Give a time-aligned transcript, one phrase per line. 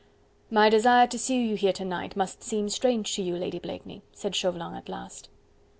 [0.49, 4.01] "My desire to see you here to night, must seem strange to you, Lady Blakeney,"
[4.13, 5.29] said Chauvelin at last.